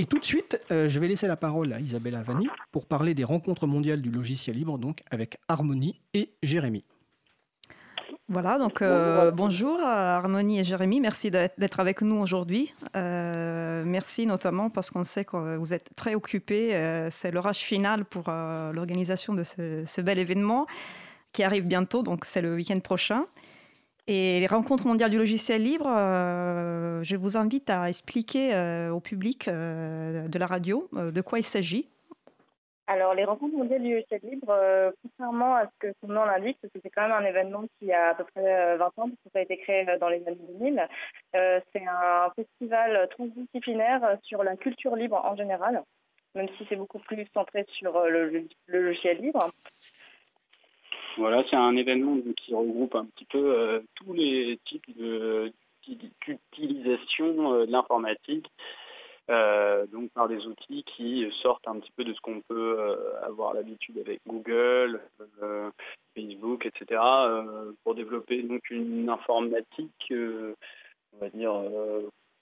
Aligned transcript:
Et 0.00 0.06
tout 0.06 0.18
de 0.18 0.24
suite, 0.24 0.58
je 0.70 0.98
vais 0.98 1.08
laisser 1.08 1.26
la 1.26 1.36
parole 1.36 1.74
à 1.74 1.80
Isabelle 1.80 2.14
Avani 2.14 2.48
pour 2.72 2.86
parler 2.86 3.12
des 3.12 3.24
rencontres 3.24 3.66
mondiales 3.66 4.00
du 4.00 4.10
logiciel 4.10 4.56
libre, 4.56 4.78
donc 4.78 5.02
avec 5.10 5.36
Harmonie 5.46 6.00
et 6.14 6.30
Jérémy. 6.42 6.84
Voilà, 8.30 8.58
donc 8.58 8.80
euh, 8.80 9.32
bonjour 9.32 9.80
à 9.80 10.18
Harmonie 10.18 10.60
et 10.60 10.64
Jérémy, 10.64 11.00
merci 11.00 11.32
d'être 11.32 11.80
avec 11.80 12.00
nous 12.00 12.14
aujourd'hui. 12.14 12.72
Euh, 12.94 13.82
merci 13.84 14.24
notamment 14.24 14.70
parce 14.70 14.92
qu'on 14.92 15.02
sait 15.02 15.24
que 15.24 15.56
vous 15.56 15.74
êtes 15.74 15.90
très 15.96 16.14
occupés. 16.14 16.76
Euh, 16.76 17.08
c'est 17.10 17.32
l'orage 17.32 17.58
final 17.58 18.04
pour 18.04 18.30
l'organisation 18.30 19.34
de 19.34 19.42
ce, 19.42 20.00
bel 20.00 20.20
événement 20.20 20.68
qui 21.32 21.42
arrive 21.42 21.66
bientôt, 21.66 22.04
donc 22.04 22.24
c'est 22.24 22.40
le 22.40 22.54
week-end 22.54 22.78
prochain. 22.78 23.26
Et 24.12 24.40
les 24.40 24.48
rencontres 24.48 24.88
mondiales 24.88 25.10
du 25.10 25.18
logiciel 25.18 25.62
libre, 25.62 25.86
je 25.86 27.14
vous 27.14 27.36
invite 27.36 27.70
à 27.70 27.88
expliquer 27.88 28.88
au 28.90 28.98
public 28.98 29.48
de 29.48 30.38
la 30.38 30.46
radio 30.48 30.88
de 30.92 31.20
quoi 31.20 31.38
il 31.38 31.44
s'agit. 31.44 31.88
Alors, 32.90 33.14
les 33.14 33.24
rencontres 33.24 33.56
mondiales 33.56 33.82
du 33.82 33.92
logiciel 33.92 34.20
libre, 34.24 34.50
euh, 34.50 34.90
contrairement 35.00 35.54
à 35.54 35.66
ce 35.66 35.70
que 35.78 35.94
son 36.00 36.08
nom 36.08 36.24
l'indique, 36.24 36.58
parce 36.60 36.72
que 36.72 36.80
c'est 36.82 36.90
quand 36.90 37.02
même 37.02 37.12
un 37.12 37.24
événement 37.24 37.62
qui 37.78 37.92
a 37.92 38.08
à 38.08 38.14
peu 38.16 38.24
près 38.24 38.42
20 38.42 38.48
euh, 38.48 38.84
ans, 38.84 38.90
parce 38.96 39.10
que 39.10 39.30
ça 39.32 39.38
a 39.38 39.42
été 39.42 39.58
créé 39.58 39.88
euh, 39.88 39.96
dans 39.96 40.08
les 40.08 40.26
années 40.26 40.44
2000, 40.58 40.88
c'est 41.32 41.86
un 41.86 42.32
festival 42.34 43.06
transdisciplinaire 43.10 44.18
sur 44.22 44.42
la 44.42 44.56
culture 44.56 44.96
libre 44.96 45.22
en 45.24 45.36
général, 45.36 45.84
même 46.34 46.48
si 46.58 46.66
c'est 46.68 46.74
beaucoup 46.74 46.98
plus 46.98 47.28
centré 47.32 47.64
sur 47.68 47.96
le, 48.06 48.48
logiciel 48.66 49.18
libre. 49.18 49.52
Voilà, 51.16 51.44
c'est 51.48 51.56
un 51.56 51.76
événement 51.76 52.16
qui 52.36 52.54
regroupe 52.54 52.94
un 52.94 53.04
petit 53.04 53.24
peu 53.24 53.82
tous 53.94 54.12
les 54.12 54.58
types 54.64 54.86
d'utilisation 55.86 57.60
de 57.60 57.70
l'informatique, 57.70 58.50
euh, 59.30 59.86
donc 59.86 60.10
par 60.10 60.28
des 60.28 60.46
outils 60.46 60.82
qui 60.82 61.30
sortent 61.42 61.68
un 61.68 61.78
petit 61.78 61.92
peu 61.92 62.02
de 62.02 62.12
ce 62.12 62.20
qu'on 62.20 62.40
peut 62.40 62.76
euh, 62.80 63.24
avoir 63.24 63.54
l'habitude 63.54 63.98
avec 63.98 64.20
Google, 64.26 65.00
euh, 65.42 65.70
Facebook, 66.16 66.66
etc., 66.66 67.00
pour 67.84 67.94
développer 67.94 68.42
donc 68.42 68.68
une 68.70 69.08
informatique, 69.08 70.12
on 70.12 71.18
va 71.20 71.30
dire, 71.30 71.54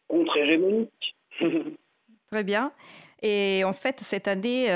contre-hégémonique. 0.08 1.16
Très 2.30 2.44
bien. 2.44 2.72
Et 3.22 3.62
en 3.64 3.72
fait, 3.72 4.00
cette 4.02 4.28
année, 4.28 4.68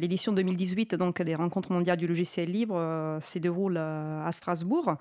l'édition 0.00 0.32
2018 0.32 0.94
donc, 0.94 1.22
des 1.22 1.34
rencontres 1.34 1.72
mondiales 1.72 1.98
du 1.98 2.06
logiciel 2.06 2.50
libre 2.50 3.18
se 3.20 3.38
déroule 3.38 3.76
à 3.76 4.30
Strasbourg. 4.32 4.96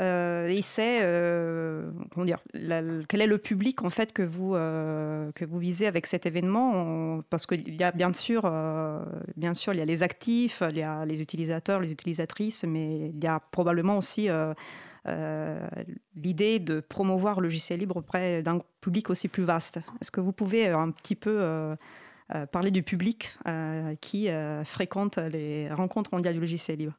Euh, 0.00 0.46
et 0.46 0.62
c'est 0.62 1.00
euh, 1.02 1.90
comment 2.12 2.24
dire, 2.24 2.38
quel 3.08 3.20
est 3.20 3.26
le 3.26 3.38
public 3.38 3.82
en 3.82 3.90
fait 3.90 4.12
que 4.12 4.22
vous 4.22 4.54
euh, 4.54 5.32
que 5.32 5.44
vous 5.44 5.58
visez 5.58 5.88
avec 5.88 6.06
cet 6.06 6.24
événement? 6.24 7.20
Parce 7.30 7.46
qu'il 7.46 7.74
y 7.74 7.82
a 7.82 7.90
bien 7.90 8.12
sûr, 8.12 8.42
bien 9.36 9.54
sûr, 9.54 9.74
il 9.74 9.78
y 9.78 9.82
a 9.82 9.84
les 9.84 10.02
actifs, 10.02 10.62
il 10.70 10.78
y 10.78 10.82
a 10.82 11.04
les 11.04 11.20
utilisateurs, 11.20 11.80
les 11.80 11.90
utilisatrices, 11.90 12.64
mais 12.64 13.08
il 13.08 13.22
y 13.22 13.26
a 13.26 13.40
probablement 13.40 13.98
aussi 13.98 14.28
l'idée 16.14 16.58
de 16.58 16.80
promouvoir 16.80 17.40
le 17.40 17.48
logiciel 17.48 17.80
libre 17.80 17.96
auprès 17.96 18.42
d'un 18.42 18.60
public 18.80 19.10
aussi 19.10 19.28
plus 19.28 19.44
vaste. 19.44 19.78
Est-ce 20.00 20.10
que 20.10 20.20
vous 20.20 20.32
pouvez 20.32 20.68
un 20.68 20.90
petit 20.90 21.14
peu 21.14 21.76
parler 22.52 22.70
du 22.70 22.82
public 22.82 23.36
qui 24.00 24.28
fréquente 24.64 25.18
les 25.18 25.68
rencontres 25.72 26.10
mondiales 26.12 26.34
du 26.34 26.40
logiciel 26.40 26.78
libre? 26.78 26.94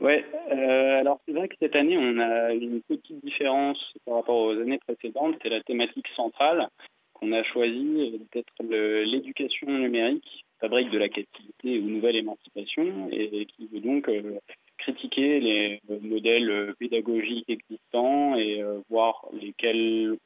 Oui, 0.00 0.14
euh, 0.50 1.00
alors 1.00 1.20
c'est 1.26 1.32
vrai 1.32 1.48
que 1.48 1.56
cette 1.60 1.76
année, 1.76 1.98
on 1.98 2.18
a 2.18 2.52
une 2.54 2.80
petite 2.82 3.22
différence 3.24 3.94
par 4.06 4.14
rapport 4.14 4.36
aux 4.36 4.58
années 4.58 4.78
précédentes. 4.78 5.36
C'est 5.42 5.50
la 5.50 5.62
thématique 5.62 6.08
centrale 6.16 6.68
qu'on 7.12 7.32
a 7.32 7.42
choisie 7.42 8.20
d'être 8.32 8.52
l'éducation 8.60 9.68
numérique, 9.68 10.44
fabrique 10.60 10.90
de 10.90 10.98
la 10.98 11.08
captivité 11.08 11.78
ou 11.78 11.90
nouvelle 11.90 12.16
émancipation, 12.16 13.08
et 13.12 13.46
qui 13.46 13.66
veut 13.66 13.80
donc 13.80 14.08
euh, 14.08 14.38
critiquer 14.82 15.40
les 15.40 15.80
modèles 16.00 16.74
pédagogiques 16.78 17.48
existants 17.48 18.34
et 18.36 18.62
euh, 18.62 18.80
voir 18.90 19.26
lesquels 19.32 20.18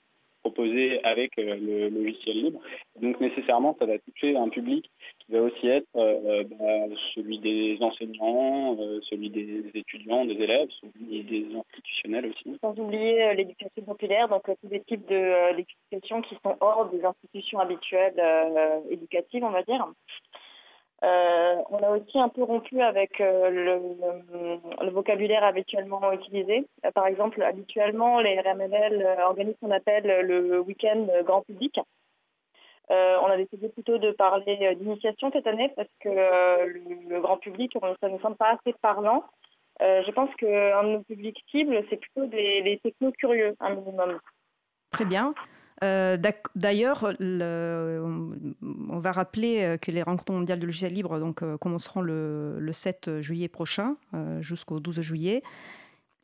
proposer 0.47 1.03
avec 1.05 1.33
le 1.37 1.89
logiciel 1.89 2.37
libre. 2.37 2.61
Donc 3.01 3.21
nécessairement, 3.21 3.77
ça 3.81 3.87
va 3.87 3.99
toucher 3.99 4.37
un 4.37 4.49
public 4.49 4.89
qui 5.19 5.33
va 5.33 5.41
aussi 5.43 5.67
être 5.67 5.89
euh, 5.97 6.45
bah, 6.45 6.95
celui 7.15 7.39
des 7.41 7.79
enseignants, 7.81 8.77
euh, 8.79 9.01
celui 9.03 9.31
des 9.31 9.65
étudiants, 9.75 10.25
des 10.25 10.35
élèves, 10.35 10.69
celui 10.81 11.25
des 11.25 11.47
institutionnels 11.55 12.27
aussi. 12.27 12.57
Sans 12.61 12.79
oublier 12.79 13.25
euh, 13.25 13.35
l'éducation 13.35 13.83
populaire, 13.83 14.29
donc 14.29 14.45
tous 14.45 14.69
les 14.71 14.83
types 14.83 15.09
d'éducation 15.09 16.23
qui 16.23 16.37
sont 16.45 16.57
hors 16.61 16.89
des 16.91 17.05
institutions 17.05 17.59
habituelles 17.59 18.21
éducatives, 18.91 19.43
on 19.43 19.51
va 19.51 19.63
dire. 19.63 19.87
On 21.03 21.79
a 21.83 21.91
aussi 21.91 22.19
un 22.19 22.29
peu 22.29 22.43
rompu 22.43 22.81
avec 22.81 23.19
le, 23.19 24.91
vocabulaire 24.91 25.45
habituellement 25.45 26.13
utilisé. 26.13 26.67
par 26.95 27.07
exemple, 27.07 27.43
habituellement, 27.43 28.21
les 28.21 28.41
RMLL 28.41 29.19
organisent 29.25 29.55
ce 29.61 29.67
qu'on 29.67 29.73
appelle 29.73 30.27
le 30.27 30.61
week-end 30.61 31.07
grand 31.25 31.43
public. 31.43 31.81
Euh, 32.91 33.17
on 33.21 33.27
a 33.27 33.37
décidé 33.37 33.69
plutôt 33.69 33.99
de 33.99 34.13
parler 34.13 34.59
euh, 34.63 34.75
d'initiation 34.75 35.31
cette 35.33 35.47
année 35.47 35.73
parce 35.75 35.89
que 36.01 36.09
euh, 36.09 36.73
le, 37.09 37.21
grand 37.21 37.37
public, 37.37 37.77
ça 38.01 38.09
ne 38.09 38.19
semble 38.19 38.37
pas 38.37 38.53
assez 38.53 38.77
parlant. 38.81 39.25
je 39.81 40.11
pense 40.13 40.33
qu'un 40.37 40.85
de 40.85 40.89
nos 40.91 41.03
publics 41.03 41.45
cibles, 41.51 41.83
c'est 41.91 41.97
plutôt 41.97 42.27
des, 42.27 42.81
techno 42.83 43.11
curieux, 43.13 43.57
un 43.61 43.75
minimum. 43.75 44.21
Très 44.93 45.05
bien. 45.05 45.35
D'ailleurs, 45.83 47.13
on 47.21 48.99
va 48.99 49.13
rappeler 49.13 49.77
que 49.81 49.91
les 49.91 50.03
rencontres 50.03 50.33
mondiales 50.33 50.59
de 50.59 50.67
logiciel 50.67 50.93
libre 50.93 51.19
donc, 51.19 51.43
commenceront 51.59 52.01
le, 52.01 52.59
le, 52.59 52.73
7 52.73 53.21
juillet 53.21 53.49
prochain 53.49 53.97
jusqu'au 54.41 54.81
12 54.81 55.01
juillet. 55.01 55.43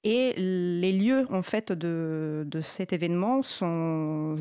Et 0.05 0.33
les 0.37 0.93
lieux 0.93 1.27
en 1.31 1.43
fait 1.43 1.71
de, 1.71 2.45
cet 2.61 2.93
événement 2.93 3.43
sont, 3.43 4.35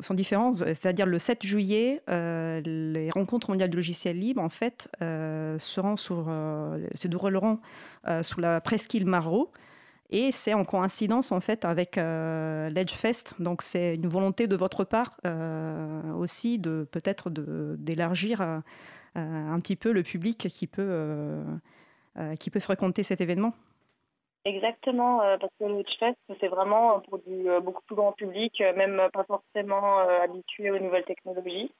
sont 0.00 0.14
différents. 0.14 0.52
C'est-à-dire 0.52 1.06
le 1.06 1.20
7 1.20 1.46
juillet, 1.46 2.02
euh, 2.10 2.60
les 2.64 3.10
rencontres 3.10 3.50
mondiales 3.50 3.70
du 3.70 3.76
logiciel 3.76 4.18
libre 4.18 4.42
en 4.42 4.48
fait 4.48 4.88
euh, 5.02 5.56
euh, 5.78 6.88
se 6.94 7.08
dérouleront 7.08 7.60
sous 8.22 8.40
la 8.40 8.60
presqu'île 8.60 9.06
Marot. 9.06 9.52
Et 10.16 10.30
c'est 10.30 10.54
en 10.54 10.64
coïncidence 10.64 11.32
en 11.32 11.40
fait 11.40 11.64
avec 11.64 11.96
l'Edgefest. 11.96 13.34
Donc 13.40 13.62
c'est 13.62 13.96
une 13.96 14.06
volonté 14.06 14.46
de 14.46 14.54
votre 14.54 14.84
part 14.84 15.18
aussi 16.16 16.60
de 16.60 16.86
peut-être 16.92 17.30
d'élargir 17.30 18.40
un 19.16 19.58
petit 19.58 19.74
peu 19.74 19.90
le 19.90 20.04
public 20.04 20.46
qui 20.48 20.68
peut, 20.68 21.42
qui 22.38 22.50
peut 22.50 22.60
fréquenter 22.60 23.02
cet 23.02 23.20
événement. 23.20 23.54
Exactement, 24.46 25.22
euh, 25.22 25.38
parce 25.38 25.52
que 25.58 25.64
le 25.64 25.82
Fest, 25.98 26.18
c'est 26.38 26.48
vraiment 26.48 27.00
pour 27.00 27.18
du 27.20 27.48
euh, 27.48 27.60
beaucoup 27.60 27.82
plus 27.86 27.96
grand 27.96 28.12
public, 28.12 28.60
euh, 28.60 28.74
même 28.76 29.00
pas 29.10 29.24
forcément 29.24 29.98
habitué 30.00 30.70
aux 30.70 30.78
nouvelles 30.78 31.04
technologies. 31.04 31.72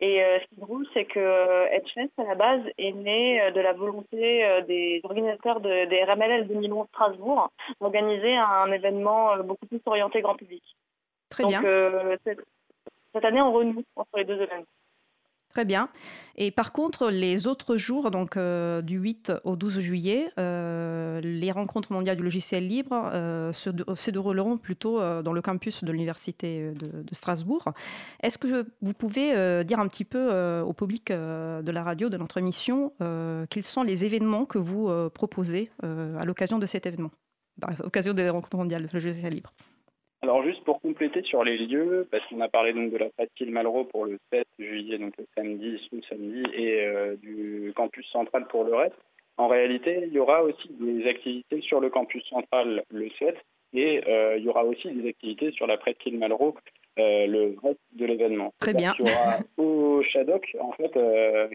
Et 0.00 0.18
ce 0.18 0.46
qui 0.48 0.54
est 0.56 0.60
drôle, 0.60 0.86
c'est 0.92 1.06
que 1.06 1.72
Edgefest, 1.72 2.12
à 2.18 2.24
la 2.24 2.34
base, 2.34 2.62
est 2.76 2.92
né 2.92 3.50
de 3.50 3.60
la 3.60 3.72
volonté 3.72 4.62
des 4.68 5.00
organisateurs 5.04 5.60
de, 5.60 5.86
des 5.86 6.04
RMLL 6.04 6.46
2011 6.48 6.86
Strasbourg 6.88 7.50
d'organiser 7.80 8.36
un 8.36 8.70
événement 8.72 9.38
beaucoup 9.38 9.64
plus 9.64 9.80
orienté 9.86 10.20
grand 10.20 10.34
public. 10.34 10.62
Très 11.30 11.44
Donc, 11.44 11.50
bien. 11.52 11.62
Cette, 12.24 12.40
cette, 13.14 13.24
année, 13.24 13.40
on 13.40 13.52
renoue 13.52 13.84
entre 13.96 14.18
les 14.18 14.24
deux 14.24 14.40
événements. 14.40 14.66
Très 15.56 15.64
bien. 15.64 15.88
Et 16.36 16.50
par 16.50 16.70
contre, 16.70 17.08
les 17.08 17.46
autres 17.46 17.78
jours, 17.78 18.10
donc 18.10 18.36
euh, 18.36 18.82
du 18.82 18.98
8 18.98 19.32
au 19.44 19.56
12 19.56 19.80
juillet, 19.80 20.28
euh, 20.38 21.18
les 21.22 21.50
rencontres 21.50 21.94
mondiales 21.94 22.18
du 22.18 22.22
logiciel 22.22 22.68
libre 22.68 23.10
euh, 23.14 23.54
se, 23.54 24.10
dérouleront 24.10 24.58
plutôt 24.58 25.00
dans 25.22 25.32
le 25.32 25.40
campus 25.40 25.82
de 25.82 25.90
l'Université 25.92 26.72
de, 26.72 27.14
Strasbourg. 27.14 27.72
Est-ce 28.22 28.36
que 28.36 28.66
vous 28.82 28.92
pouvez 28.92 29.64
dire 29.64 29.80
un 29.80 29.88
petit 29.88 30.04
peu 30.04 30.60
au 30.60 30.74
public 30.74 31.10
de 31.10 31.70
la 31.70 31.82
radio, 31.82 32.10
de 32.10 32.18
notre 32.18 32.36
émission, 32.36 32.92
quels 33.48 33.64
sont 33.64 33.82
les 33.82 34.04
événements 34.04 34.44
que 34.44 34.58
vous 34.58 34.90
proposez 35.14 35.70
à 35.82 36.26
l'occasion 36.26 36.58
de 36.58 36.66
cet 36.66 36.84
événement, 36.84 37.12
à 37.62 37.72
l'occasion 37.82 38.12
des 38.12 38.28
rencontres 38.28 38.58
mondiales 38.58 38.84
du 38.84 38.92
logiciel 38.92 39.32
libre? 39.32 39.54
Alors 40.22 40.42
juste 40.42 40.64
pour 40.64 40.80
compléter 40.80 41.22
sur 41.22 41.44
les 41.44 41.58
lieux, 41.58 42.08
parce 42.10 42.26
qu'on 42.26 42.40
a 42.40 42.48
parlé 42.48 42.72
donc 42.72 42.90
de 42.90 42.96
la 42.96 43.10
presqu'île 43.10 43.50
Malraux 43.50 43.84
pour 43.84 44.06
le 44.06 44.18
7 44.32 44.46
juillet, 44.58 44.98
donc 44.98 45.14
le 45.18 45.26
samedi, 45.36 45.78
sous 45.88 46.02
samedi, 46.08 46.42
et 46.54 46.80
euh, 46.86 47.16
du 47.16 47.72
campus 47.76 48.08
central 48.10 48.46
pour 48.48 48.64
le 48.64 48.74
reste. 48.74 48.96
En 49.36 49.48
réalité, 49.48 50.04
il 50.06 50.14
y 50.14 50.18
aura 50.18 50.42
aussi 50.42 50.68
des 50.70 51.06
activités 51.06 51.60
sur 51.60 51.80
le 51.80 51.90
campus 51.90 52.24
central 52.28 52.84
le 52.90 53.10
7, 53.18 53.36
et 53.74 54.02
euh, 54.08 54.38
il 54.38 54.44
y 54.44 54.48
aura 54.48 54.64
aussi 54.64 54.90
des 54.90 55.08
activités 55.08 55.52
sur 55.52 55.66
la 55.66 55.76
presqu'île 55.76 56.18
Malraux 56.18 56.56
euh, 56.98 57.26
le 57.26 57.54
reste 57.62 57.78
de 57.92 58.06
l'événement. 58.06 58.54
Très 58.58 58.72
bien. 58.72 58.94
Il 58.98 59.06
y 59.06 59.10
aura 59.10 59.38
au 59.58 60.02
Shadok, 60.02 60.56
en 60.58 60.72
fait, 60.72 60.98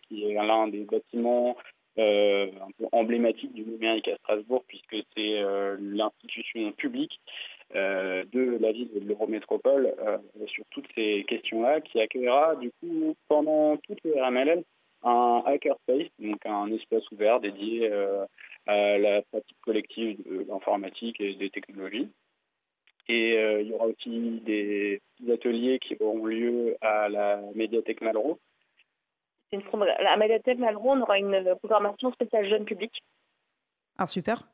qui 0.07 0.25
est 0.25 0.33
l'un 0.35 0.67
des 0.67 0.85
bâtiments 0.85 1.57
un 1.97 2.71
peu 2.77 2.85
emblématiques 2.91 3.53
du 3.53 3.63
numérique 3.63 4.07
à 4.07 4.15
Strasbourg, 4.17 4.63
puisque 4.67 5.03
c'est 5.15 5.43
l'institution 5.79 6.71
publique 6.73 7.19
de 7.73 8.57
la 8.59 8.71
ville 8.71 8.89
de 8.94 9.07
l'Eurométropole 9.07 9.94
sur 10.47 10.63
toutes 10.71 10.88
ces 10.95 11.23
questions-là, 11.27 11.81
qui 11.81 12.00
accueillera 12.00 12.56
du 12.56 12.71
coup 12.79 13.15
pendant 13.27 13.77
toute 13.77 14.00
le 14.03 14.21
RMLL 14.21 14.63
un 15.03 15.44
hackerspace, 15.45 16.07
donc 16.19 16.45
un 16.45 16.71
espace 16.71 17.09
ouvert 17.12 17.39
dédié 17.39 17.91
à 18.68 18.97
la 18.97 19.21
pratique 19.23 19.57
collective 19.62 20.21
de 20.29 20.45
l'informatique 20.47 21.19
et 21.19 21.35
des 21.35 21.50
technologies. 21.50 22.09
Et 23.07 23.33
il 23.62 23.68
y 23.68 23.74
aura 23.74 23.88
aussi 23.88 24.41
des 24.45 25.01
ateliers 25.31 25.79
qui 25.79 25.97
auront 26.00 26.25
lieu 26.25 26.77
à 26.81 27.09
la 27.09 27.41
médiathèque 27.56 28.01
Malraux, 28.01 28.39
une, 29.51 29.63
à 30.06 30.17
Médiathèque 30.17 30.59
Malraux, 30.59 30.91
on 30.91 31.01
aura 31.01 31.17
une 31.17 31.56
programmation 31.57 32.12
spéciale 32.13 32.45
jeune 32.45 32.65
public. 32.65 33.03
Ah, 33.97 34.07
super. 34.07 34.47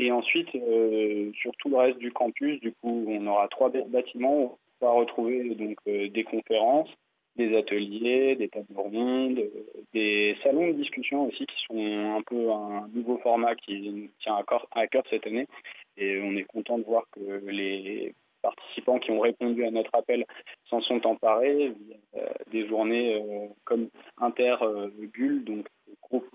Et 0.00 0.12
ensuite, 0.12 0.54
euh, 0.54 1.32
sur 1.34 1.52
tout 1.56 1.70
le 1.70 1.76
reste 1.76 1.98
du 1.98 2.12
campus, 2.12 2.60
du 2.60 2.72
coup, 2.72 3.04
on 3.08 3.26
aura 3.26 3.48
trois 3.48 3.70
bâtiments 3.70 4.42
où 4.42 4.58
on 4.80 4.86
va 4.86 4.92
retrouver 4.92 5.54
donc, 5.56 5.76
euh, 5.88 6.08
des 6.08 6.22
conférences, 6.22 6.90
des 7.34 7.56
ateliers, 7.56 8.36
des 8.36 8.48
tables 8.48 8.76
rondes, 8.76 9.38
euh, 9.40 9.64
des 9.92 10.36
salons 10.42 10.68
de 10.68 10.74
discussion 10.74 11.26
aussi 11.26 11.46
qui 11.46 11.64
sont 11.64 12.14
un 12.16 12.22
peu 12.22 12.50
un 12.52 12.88
nouveau 12.94 13.18
format 13.18 13.56
qui 13.56 13.90
nous 13.90 14.08
tient 14.20 14.36
à 14.70 14.86
cœur 14.86 15.04
cette 15.10 15.26
année. 15.26 15.48
Et 15.96 16.20
on 16.22 16.36
est 16.36 16.44
content 16.44 16.78
de 16.78 16.84
voir 16.84 17.04
que 17.10 17.20
les 17.48 18.14
participants 18.40 19.00
qui 19.00 19.10
ont 19.10 19.18
répondu 19.18 19.64
à 19.64 19.72
notre 19.72 19.92
appel 19.94 20.24
s'en 20.66 20.80
sont 20.80 21.04
emparés 21.08 21.74
euh, 22.16 22.28
des 22.52 22.68
journées 22.68 23.20
comme 23.64 23.88
Interbulle, 24.18 25.44
donc 25.44 25.66
groupe, 26.02 26.28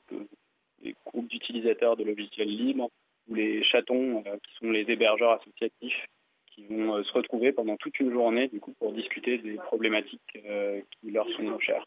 groupes 1.06 1.28
d'utilisateurs 1.30 1.96
de 1.96 2.04
logiciels 2.04 2.50
libres, 2.50 2.90
ou 3.28 3.36
les 3.36 3.64
chatons, 3.64 4.24
euh, 4.26 4.38
qui 4.44 4.56
sont 4.56 4.72
les 4.72 4.86
hébergeurs 4.88 5.32
associatifs, 5.32 6.08
qui 6.48 6.66
vont 6.66 7.04
se 7.04 7.14
retrouver 7.14 7.52
pendant 7.52 7.78
toute 7.78 8.00
une 8.00 8.12
journée 8.12 8.48
du 8.48 8.60
coup, 8.60 8.74
pour 8.80 8.94
discuter 8.94 9.38
des 9.40 9.56
problématiques 9.56 10.22
qui 10.32 11.12
leur 11.12 11.28
sont 11.32 11.60
chères. 11.60 11.86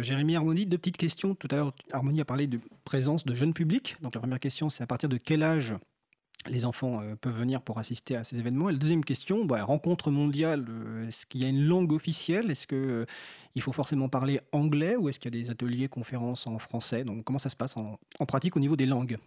Jérémy 0.00 0.36
Harmonie, 0.36 0.66
deux 0.66 0.78
petites 0.78 0.96
questions. 0.96 1.34
Tout 1.34 1.48
à 1.50 1.56
l'heure, 1.56 1.72
Harmonie 1.92 2.20
a 2.20 2.24
parlé 2.24 2.46
de 2.46 2.58
présence 2.84 3.24
de 3.24 3.34
jeunes 3.34 3.54
publics. 3.54 3.96
Donc 4.00 4.14
la 4.14 4.20
première 4.20 4.40
question, 4.40 4.70
c'est 4.70 4.82
à 4.82 4.86
partir 4.86 5.08
de 5.08 5.16
quel 5.16 5.42
âge 5.42 5.74
les 6.48 6.64
enfants 6.64 7.00
euh, 7.02 7.14
peuvent 7.16 7.36
venir 7.36 7.62
pour 7.62 7.78
assister 7.78 8.16
à 8.16 8.24
ces 8.24 8.38
événements. 8.38 8.68
Et 8.68 8.72
la 8.72 8.78
deuxième 8.78 9.04
question, 9.04 9.44
bah, 9.44 9.62
rencontre 9.64 10.10
mondiale, 10.10 10.66
euh, 10.68 11.08
est-ce 11.08 11.26
qu'il 11.26 11.42
y 11.42 11.44
a 11.44 11.48
une 11.48 11.64
langue 11.64 11.92
officielle? 11.92 12.50
Est-ce 12.50 12.66
qu'il 12.66 12.78
euh, 12.78 13.06
faut 13.60 13.72
forcément 13.72 14.08
parler 14.08 14.40
anglais 14.52 14.96
ou 14.96 15.08
est-ce 15.08 15.18
qu'il 15.18 15.34
y 15.34 15.38
a 15.38 15.42
des 15.42 15.50
ateliers, 15.50 15.88
conférences 15.88 16.46
en 16.46 16.58
français? 16.58 17.04
Donc 17.04 17.24
comment 17.24 17.38
ça 17.38 17.50
se 17.50 17.56
passe 17.56 17.76
en 17.76 18.26
pratique 18.26 18.56
au 18.56 18.60
niveau 18.60 18.76
des 18.76 18.86
langues? 18.86 19.18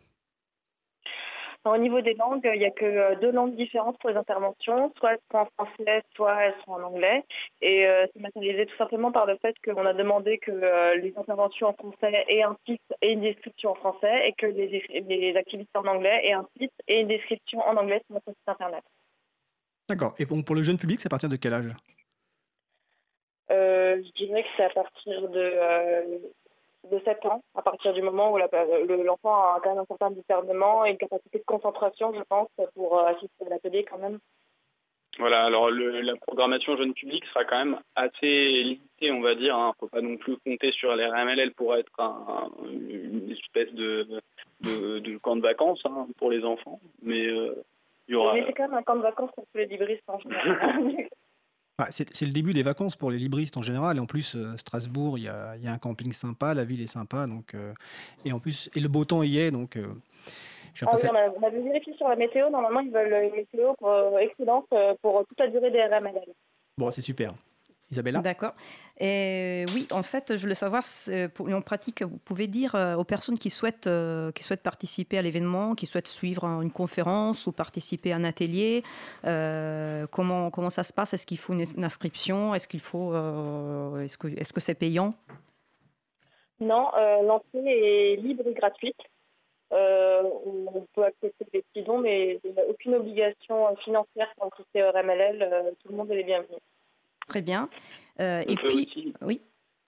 Au 1.71 1.77
niveau 1.77 2.01
des 2.01 2.13
langues, 2.13 2.47
il 2.53 2.59
n'y 2.59 2.65
a 2.65 2.71
que 2.71 2.85
euh, 2.85 3.15
deux 3.15 3.31
langues 3.31 3.55
différentes 3.55 3.97
pour 3.99 4.09
les 4.09 4.15
interventions. 4.15 4.93
Soit 4.97 5.13
elles 5.13 5.19
sont 5.31 5.37
en 5.39 5.45
français, 5.57 6.03
soit 6.15 6.43
elles 6.43 6.55
sont 6.63 6.71
en 6.71 6.83
anglais. 6.83 7.23
Et 7.61 7.87
euh, 7.87 8.05
c'est 8.13 8.21
matérialisé 8.21 8.65
tout 8.67 8.75
simplement 8.77 9.11
par 9.11 9.25
le 9.25 9.37
fait 9.37 9.55
qu'on 9.63 9.85
a 9.85 9.93
demandé 9.93 10.37
que 10.37 10.51
euh, 10.51 10.95
les 10.95 11.13
interventions 11.17 11.67
en 11.67 11.73
français 11.73 12.25
aient 12.27 12.43
un 12.43 12.55
titre 12.65 12.93
et 13.01 13.13
une 13.13 13.21
description 13.21 13.71
en 13.71 13.75
français 13.75 14.27
et 14.27 14.33
que 14.33 14.45
les, 14.45 15.35
activités 15.35 15.77
en 15.77 15.85
anglais 15.85 16.21
aient 16.23 16.33
un 16.33 16.47
titre 16.57 16.75
et 16.87 17.01
une 17.01 17.07
description 17.07 17.59
en 17.61 17.75
anglais 17.77 18.01
sur 18.05 18.13
notre 18.13 18.29
site 18.29 18.47
internet. 18.47 18.83
D'accord. 19.89 20.13
Et 20.19 20.25
pour, 20.25 20.55
le 20.55 20.61
jeune 20.61 20.77
public, 20.77 20.99
c'est 21.01 21.07
à 21.07 21.09
partir 21.09 21.29
de 21.29 21.35
quel 21.35 21.53
âge? 21.53 21.73
Je 23.49 24.11
dirais 24.11 24.43
que 24.43 24.49
c'est 24.57 24.65
à 24.65 24.69
partir 24.69 25.29
de 25.29 26.21
de 26.91 26.99
7 26.99 27.25
ans, 27.25 27.41
à 27.55 27.61
partir 27.61 27.93
du 27.93 28.01
moment 28.01 28.31
où 28.31 28.37
l'enfant 28.37 29.53
a 29.53 29.59
quand 29.63 29.71
même 29.71 29.83
un 29.83 29.85
certain 29.85 30.11
discernement 30.11 30.85
et 30.85 30.91
une 30.91 30.97
capacité 30.97 31.39
de 31.39 31.43
concentration, 31.43 32.13
je 32.13 32.21
pense, 32.23 32.49
pour 32.75 32.99
euh, 32.99 33.05
assister 33.05 33.45
à 33.45 33.49
l'atelier 33.49 33.83
quand 33.83 33.97
même. 33.97 34.19
Voilà, 35.17 35.45
alors 35.45 35.69
la 35.71 36.15
programmation 36.17 36.75
jeune 36.75 36.93
public 36.93 37.23
sera 37.25 37.45
quand 37.45 37.57
même 37.57 37.79
assez 37.95 38.63
limitée, 38.63 39.11
on 39.11 39.21
va 39.21 39.35
dire. 39.35 39.55
Il 39.57 39.61
hein. 39.61 39.67
ne 39.69 39.79
faut 39.79 39.87
pas 39.87 40.01
non 40.01 40.17
plus 40.17 40.35
compter 40.37 40.71
sur 40.73 40.93
les 40.95 41.05
RMLL 41.05 41.53
pour 41.53 41.73
être 41.75 41.89
une 42.65 43.31
espèce 43.31 43.73
de, 43.73 44.07
de, 44.61 45.17
camp 45.19 45.37
de 45.37 45.41
vacances 45.41 45.81
hein, 45.85 46.07
pour 46.17 46.31
les 46.31 46.43
enfants. 46.43 46.81
Mais 47.01 47.27
euh, 47.27 47.63
il 48.09 48.13
y 48.13 48.15
aura. 48.15 48.33
Mais 48.33 48.43
c'est 48.45 48.53
quand 48.53 48.67
même 48.67 48.77
un 48.77 48.83
camp 48.83 48.97
de 48.97 49.03
vacances 49.03 49.31
pour 49.35 49.45
tous 49.45 49.57
les 49.57 49.67
libristes 49.67 50.03
en 50.07 50.19
général. 50.19 51.07
Bah, 51.77 51.87
c'est 51.89 52.21
le 52.21 52.31
début 52.31 52.53
des 52.53 52.63
vacances 52.63 52.95
pour 52.95 53.11
les 53.11 53.17
libristes 53.17 53.57
en 53.57 53.61
général. 53.61 53.97
Et 53.97 53.99
en 53.99 54.05
plus, 54.05 54.35
euh, 54.35 54.55
Strasbourg, 54.55 55.17
il 55.17 55.25
y 55.25 55.27
a, 55.27 55.55
un 55.65 55.77
camping 55.77 56.13
sympa, 56.13 56.53
la 56.53 56.63
ville 56.63 56.81
est 56.81 56.87
sympa. 56.87 57.27
Donc, 57.27 57.53
euh, 57.53 57.73
et 58.23 58.31
en 58.31 58.39
plus, 58.39 58.69
et 58.75 58.79
le 58.79 58.87
beau 58.87 59.03
temps 59.03 59.23
y 59.23 59.39
est. 59.39 59.51
Donc, 59.51 59.75
euh, 59.75 59.87
ah 60.83 60.95
on, 61.37 61.43
a, 61.43 61.49
vérifié 61.49 61.93
sur 61.97 62.07
la 62.07 62.15
météo. 62.15 62.49
Normalement, 62.49 62.79
ils 62.79 62.91
veulent 62.91 63.25
une 63.25 63.35
météo 63.35 63.73
excellente 64.19 64.67
pour 65.01 65.25
toute 65.27 65.39
la 65.39 65.47
durée 65.47 65.71
des 65.71 65.83
RML. 65.83 66.13
Bon, 66.77 66.91
c'est 66.91 67.01
super. 67.01 67.33
Isabella 67.91 68.19
D'accord. 68.19 68.53
Et 68.99 69.65
oui, 69.73 69.87
en 69.91 70.01
fait, 70.01 70.35
je 70.35 70.41
voulais 70.41 70.55
savoir, 70.55 70.83
pour, 71.33 71.49
en 71.49 71.61
pratique, 71.61 72.01
vous 72.01 72.17
pouvez 72.17 72.47
dire 72.47 72.73
euh, 72.75 72.95
aux 72.95 73.03
personnes 73.03 73.37
qui 73.37 73.49
souhaitent, 73.49 73.87
euh, 73.87 74.31
qui 74.31 74.43
souhaitent 74.43 74.63
participer 74.63 75.17
à 75.17 75.21
l'événement, 75.21 75.75
qui 75.75 75.85
souhaitent 75.85 76.07
suivre 76.07 76.45
une 76.61 76.71
conférence 76.71 77.45
ou 77.45 77.51
participer 77.51 78.11
à 78.13 78.15
un 78.15 78.23
atelier, 78.23 78.83
euh, 79.25 80.07
comment, 80.07 80.49
comment 80.49 80.69
ça 80.69 80.83
se 80.83 80.93
passe? 80.93 81.13
Est-ce 81.13 81.25
qu'il 81.25 81.37
faut 81.37 81.53
une, 81.53 81.83
inscription? 81.83 82.55
Est-ce 82.55 82.67
qu'il 82.67 82.79
faut, 82.79 83.13
est-ce 83.13 84.17
que, 84.17 84.27
est-ce 84.27 84.53
que 84.53 84.61
c'est 84.61 84.75
payant? 84.75 85.13
Non, 86.59 86.89
l'entrée 87.23 88.13
est 88.13 88.15
libre 88.15 88.47
et 88.47 88.53
gratuite. 88.53 89.01
on 89.71 90.87
peut 90.93 91.03
accepter 91.03 91.45
des 91.53 91.61
petits 91.61 91.83
dons, 91.83 91.99
mais 91.99 92.39
il 92.43 92.53
n'y 92.53 92.59
a 92.59 92.65
aucune 92.65 92.95
obligation 92.95 93.75
financière 93.77 94.33
pour 94.37 94.47
au 94.47 94.91
RMLL. 94.91 95.75
tout 95.83 95.89
le 95.89 95.97
monde 95.97 96.09
est 96.11 96.15
les 96.15 96.23
bienvenus. 96.23 96.61
Très 97.27 97.41
bien. 97.41 97.69
Euh, 98.19 98.43
et 98.47 98.55
puis, 98.55 99.13
oui. 99.21 99.41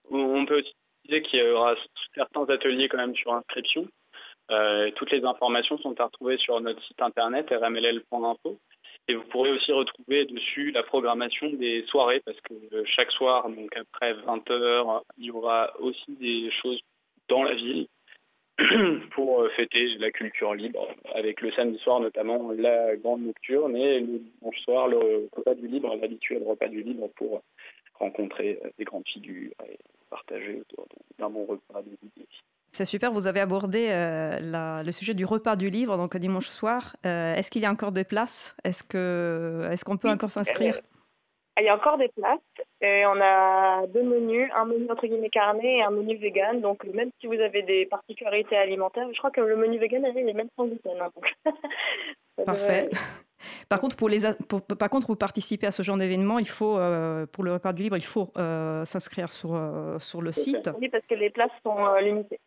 On 0.09 0.45
peut 0.45 0.59
aussi 0.59 0.73
dire 1.09 1.21
qu'il 1.23 1.39
y 1.39 1.49
aura 1.49 1.75
certains 2.15 2.45
ateliers 2.45 2.89
quand 2.89 2.97
même 2.97 3.15
sur 3.15 3.33
inscription. 3.33 3.87
Euh, 4.49 4.91
toutes 4.95 5.11
les 5.11 5.23
informations 5.25 5.77
sont 5.77 5.99
à 5.99 6.05
retrouver 6.05 6.37
sur 6.37 6.59
notre 6.61 6.81
site 6.83 7.01
internet 7.01 7.49
rmll.info. 7.49 8.59
Et 9.09 9.15
vous 9.15 9.23
pourrez 9.23 9.51
aussi 9.51 9.71
retrouver 9.71 10.25
dessus 10.25 10.71
la 10.71 10.83
programmation 10.83 11.49
des 11.53 11.85
soirées, 11.87 12.21
parce 12.25 12.39
que 12.41 12.83
chaque 12.85 13.11
soir, 13.11 13.49
donc 13.49 13.75
après 13.75 14.13
20h, 14.13 15.01
il 15.17 15.25
y 15.25 15.31
aura 15.31 15.71
aussi 15.79 16.15
des 16.19 16.51
choses 16.51 16.81
dans 17.29 17.43
la 17.43 17.55
ville 17.55 17.87
pour 19.11 19.41
euh, 19.41 19.49
fêter 19.49 19.97
la 19.99 20.09
culture 20.09 20.55
libre, 20.55 20.87
avec 21.13 21.41
le 21.41 21.51
samedi 21.51 21.77
soir 21.77 21.99
notamment 21.99 22.51
la 22.57 22.95
grande 22.95 23.21
nocturne 23.21 23.75
et 23.75 23.99
le 23.99 24.19
dimanche 24.19 24.59
soir 24.61 24.87
le 24.87 25.29
repas 25.31 25.53
du 25.53 25.67
libre, 25.67 25.95
l'habituel 25.95 26.41
repas 26.43 26.67
du 26.67 26.81
libre 26.81 27.07
pour 27.15 27.43
rencontrer 27.99 28.59
euh, 28.63 28.69
des 28.79 28.83
grandes 28.83 29.07
figures 29.07 29.51
et 29.69 29.77
partager 30.09 30.61
autour 30.61 30.87
d'un 31.19 31.29
bon 31.29 31.45
repas 31.45 31.83
de 31.83 31.89
midi. 31.89 32.27
C'est 32.71 32.85
super, 32.85 33.11
vous 33.11 33.27
avez 33.27 33.41
abordé 33.41 33.89
euh, 33.89 34.83
le 34.83 34.91
sujet 34.91 35.13
du 35.13 35.25
repas 35.25 35.55
du 35.55 35.69
livre, 35.69 35.95
donc 35.95 36.17
dimanche 36.17 36.47
soir. 36.47 36.95
est-ce 37.03 37.51
qu'il 37.51 37.61
y 37.61 37.65
a 37.65 37.71
encore 37.71 37.91
des 37.91 38.03
places? 38.03 38.55
Est-ce 38.63 38.83
qu'on 38.83 39.71
est 39.71 39.83
qu'on 39.83 39.97
peut 39.97 40.09
encore 40.09 40.31
s'inscrire? 40.31 40.79
Il 41.59 41.65
y 41.65 41.69
a 41.69 41.75
encore 41.75 41.97
des 41.97 42.09
places. 42.09 42.39
Et 42.79 43.05
on 43.07 43.19
a 43.19 43.87
deux 43.87 44.03
menus, 44.03 44.51
un 44.55 44.65
menu 44.65 44.89
entre 44.91 45.07
guillemets 45.07 45.29
carné 45.29 45.77
et 45.77 45.83
un 45.83 45.89
menu 45.89 46.15
vegan. 46.15 46.61
Donc 46.61 46.83
même 46.85 47.09
si 47.19 47.27
vous 47.27 47.33
avez 47.33 47.63
des 47.63 47.85
particularités 47.87 48.55
alimentaires, 48.55 49.07
je 49.11 49.17
crois 49.17 49.31
que 49.31 49.41
le 49.41 49.55
menu 49.55 49.79
vegan 49.79 50.05
avait 50.05 50.23
les 50.23 50.33
mêmes 50.33 50.49
sans 50.55 50.67
gluten. 50.67 50.99
Hein, 51.01 51.11
Parfait. 52.45 52.89
Par 53.69 53.81
contre, 53.81 53.95
pour 53.95 54.09
les, 54.09 54.19
par 54.77 54.89
contre, 54.89 55.07
pour 55.07 55.17
participer 55.17 55.67
à 55.67 55.71
ce 55.71 55.81
genre 55.81 55.97
d'événement, 55.97 56.39
il 56.39 56.47
faut, 56.47 56.77
euh, 56.77 57.25
pour 57.25 57.43
le 57.43 57.53
repas 57.53 57.73
du 57.73 57.83
libre, 57.83 57.97
il 57.97 58.05
faut 58.05 58.31
euh, 58.37 58.85
s'inscrire 58.85 59.31
sur, 59.31 59.55
euh, 59.55 59.99
sur 59.99 60.21
le 60.21 60.31
site. 60.31 60.69
Oui, 60.79 60.89
parce 60.89 61.05
que 61.05 61.15
les 61.15 61.29
places 61.29 61.51
sont 61.63 61.95
limitées. 61.95 62.39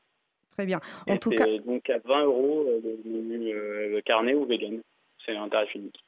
Très 0.53 0.67
bien. 0.67 0.81
En 1.09 1.17
tout 1.17 1.31
cas, 1.31 1.47
donc 1.65 1.89
à 1.91 1.99
20 1.99 2.25
euros 2.25 2.67
le 2.85 3.23
menu 3.23 4.03
carnet 4.05 4.35
ou 4.35 4.45
vegan. 4.45 4.81
C'est 5.19 5.37
un 5.37 5.49
tarif 5.49 5.75
unique. 5.75 6.03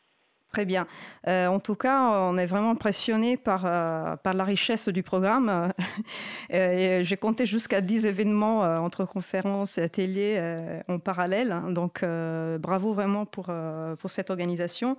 Très 0.53 0.65
bien. 0.67 0.87
Euh, 1.29 1.47
en 1.47 1.61
tout 1.61 1.77
cas, 1.77 2.11
on 2.11 2.37
est 2.37 2.45
vraiment 2.45 2.73
impressionné 2.73 3.39
par, 3.39 3.63
euh, 3.65 4.17
par 4.17 4.35
la 4.35 4.45
richesse 4.45 4.89
du 4.89 5.03
programme. 5.03 5.73
J'ai 6.51 7.17
compté 7.19 7.47
jusqu'à 7.47 7.81
10 7.81 8.05
événements 8.05 8.63
euh, 8.63 8.77
entre 8.77 9.07
conférences 9.07 9.79
et 9.79 9.83
ateliers 9.83 10.39
en 10.89 10.99
parallèle. 10.99 11.57
Donc, 11.71 12.05
bravo 12.61 12.93
vraiment 12.93 13.25
pour, 13.25 13.51
pour 13.99 14.11
cette 14.11 14.29
organisation. 14.29 14.99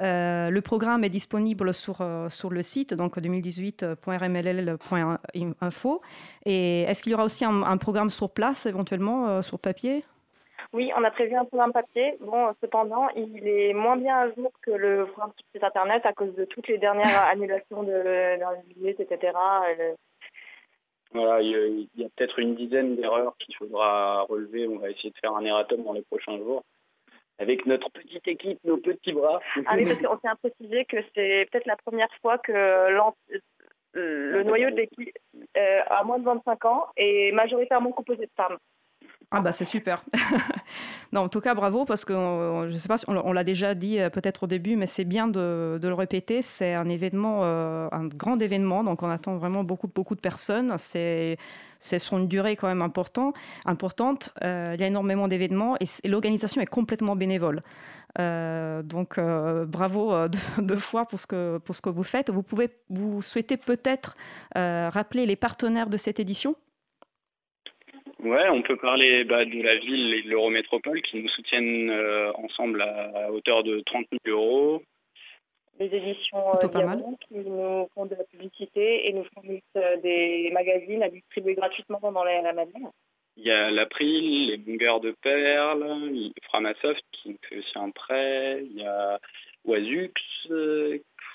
le 0.00 0.60
programme 0.60 1.04
est 1.04 1.10
disponible 1.10 1.74
sur, 1.74 1.98
sur 2.30 2.48
le 2.48 2.62
site, 2.62 2.94
donc 2.94 3.18
2018.rmll.info. 3.18 6.00
Et 6.46 6.80
est-ce 6.82 7.02
qu'il 7.02 7.12
y 7.12 7.14
aura 7.14 7.24
aussi 7.24 7.44
un, 7.44 7.76
programme 7.76 8.08
sur 8.08 8.30
place, 8.30 8.64
éventuellement, 8.64 9.42
sur 9.42 9.58
papier? 9.58 10.02
Oui, 10.74 10.90
on 10.96 11.04
a 11.04 11.10
prévu 11.12 11.36
un 11.36 11.44
programme 11.44 11.72
papier. 11.72 12.16
Bon, 12.20 12.52
cependant, 12.60 13.08
il 13.10 13.46
est 13.46 13.72
moins 13.72 13.96
bien 13.96 14.16
à 14.16 14.34
jour 14.34 14.50
que 14.60 14.72
le 14.72 15.06
programme 15.06 15.32
sur 15.36 15.46
site 15.54 15.62
internet 15.62 16.04
à 16.04 16.12
cause 16.12 16.34
de 16.34 16.44
toutes 16.44 16.66
les 16.66 16.78
dernières 16.78 17.24
annulations 17.32 17.84
de 17.84 18.38
l'individu, 18.40 18.88
etc. 18.88 19.32
Voilà, 21.12 21.40
il 21.40 21.88
y 21.94 22.04
a, 22.04 22.08
peut-être 22.16 22.40
une 22.40 22.56
dizaine 22.56 22.96
d'erreurs 22.96 23.36
qu'il 23.38 23.54
faudra 23.54 24.22
relever. 24.22 24.66
On 24.66 24.78
va 24.78 24.90
essayer 24.90 25.10
de 25.10 25.18
faire 25.18 25.36
un 25.36 25.44
erratum 25.44 25.84
dans 25.84 25.92
les 25.92 26.02
prochains 26.02 26.36
jours. 26.38 26.64
avec 27.38 27.66
notre 27.66 27.88
petite 27.92 28.26
équipe, 28.26 28.58
nos 28.64 28.78
petits 28.78 29.12
bras. 29.12 29.40
Ah 29.66 29.76
oui, 29.76 29.84
parce 29.86 30.02
qu'on 30.02 30.16
tient 30.16 30.32
à 30.32 30.36
préciser 30.36 30.84
que 30.86 30.96
c'est 31.14 31.46
peut-être 31.52 31.66
la 31.66 31.76
première 31.76 32.12
fois 32.20 32.38
que 32.38 32.52
le 33.92 34.42
noyau 34.42 34.70
de 34.70 34.76
l'équipe 34.76 35.16
a 35.54 36.02
moins 36.02 36.18
de 36.18 36.24
25 36.24 36.64
ans 36.64 36.86
est 36.96 37.30
majoritairement 37.32 37.92
composé 37.92 38.26
de 38.26 38.32
femmes. 38.36 38.58
Ah 39.36 39.40
bah 39.40 39.50
c'est 39.50 39.64
super. 39.64 40.04
non, 41.12 41.22
en 41.22 41.28
tout 41.28 41.40
cas, 41.40 41.54
bravo 41.54 41.84
parce 41.84 42.04
que 42.04 42.12
je 42.12 42.72
ne 42.72 42.78
sais 42.78 42.86
pas 42.86 42.98
si 42.98 43.04
on, 43.08 43.32
l'a 43.32 43.42
déjà 43.42 43.74
dit 43.74 43.98
euh, 43.98 44.08
peut-être 44.08 44.44
au 44.44 44.46
début, 44.46 44.76
mais 44.76 44.86
c'est 44.86 45.04
bien 45.04 45.26
de, 45.26 45.80
le 45.82 45.94
répéter. 45.94 46.40
C'est 46.40 46.72
un 46.74 46.88
événement, 46.88 47.40
euh, 47.42 47.88
un 47.90 48.06
grand 48.06 48.40
événement, 48.40 48.84
donc 48.84 49.02
on 49.02 49.10
attend 49.10 49.36
vraiment 49.36 49.64
beaucoup, 49.64 49.88
beaucoup 49.92 50.14
de 50.14 50.20
personnes. 50.20 50.72
C'est, 50.78 51.36
c'est 51.80 51.98
son 51.98 52.20
durée 52.20 52.54
quand 52.54 52.68
même 52.68 52.80
important, 52.80 53.32
importante. 53.64 54.32
Euh, 54.44 54.74
il 54.76 54.80
y 54.80 54.84
a 54.84 54.86
énormément 54.86 55.26
d'événements 55.26 55.76
et, 55.80 56.08
l'organisation 56.08 56.60
est 56.60 56.66
complètement 56.66 57.16
bénévole. 57.16 57.62
donc 58.16 59.18
bravo 59.18 60.28
deux, 60.58 60.76
fois 60.78 61.06
pour 61.06 61.18
ce 61.18 61.26
que 61.26 61.58
pour 61.58 61.74
ce 61.74 61.80
que 61.80 61.90
vous 61.90 62.04
faites. 62.04 62.30
Vous 62.30 62.44
pouvez, 62.44 62.68
vous 62.88 63.20
souhaitez 63.20 63.56
peut-être 63.56 64.16
rappeler 64.54 65.26
les 65.26 65.36
partenaires 65.36 65.88
de 65.88 65.96
cette 65.96 66.20
édition? 66.20 66.54
Ouais, 68.24 68.48
on 68.48 68.62
peut 68.62 68.76
parler 68.76 69.24
bah, 69.24 69.44
de 69.44 69.62
la 69.62 69.76
ville 69.76 70.14
et 70.14 70.22
de 70.22 70.30
l'Eurométropole 70.30 71.02
qui 71.02 71.20
nous 71.20 71.28
soutiennent 71.28 71.90
euh, 71.90 72.32
ensemble 72.32 72.80
à, 72.80 73.30
hauteur 73.30 73.62
de 73.62 73.80
30 73.80 74.06
000 74.24 74.38
euros. 74.38 74.82
Les 75.78 75.94
éditions 75.94 76.54
euh, 76.54 76.66
qui 77.28 77.34
nous 77.34 77.86
font 77.94 78.06
de 78.06 78.14
la 78.14 78.24
publicité 78.24 79.08
et 79.08 79.12
nous 79.12 79.26
fournissent 79.34 79.62
euh, 79.76 79.98
des 79.98 80.50
magazines 80.54 81.02
à 81.02 81.10
distribuer 81.10 81.54
gratuitement 81.54 81.98
pendant 82.00 82.24
la, 82.24 82.40
la 82.40 82.64
Il 83.36 83.44
y 83.44 83.50
a 83.50 83.70
l'April, 83.70 84.46
les 84.46 84.56
Bungers 84.56 85.00
de 85.00 85.14
Perles, 85.20 86.32
Framasoft 86.44 87.04
qui 87.12 87.30
nous 87.30 87.38
fait 87.46 87.58
aussi 87.58 87.78
un 87.78 87.90
prêt, 87.90 88.62
il 88.64 88.80
y 88.80 88.86
a 88.86 89.20
Wazux 89.64 90.12